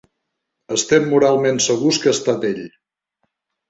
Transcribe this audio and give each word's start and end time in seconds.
Estem 0.77 1.05
moralment 1.13 1.63
segurs 1.69 2.03
que 2.03 2.13
ha 2.13 2.19
estat 2.21 2.53
ell. 2.53 2.67